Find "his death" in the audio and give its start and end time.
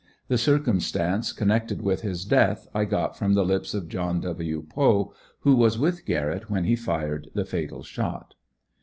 2.01-2.67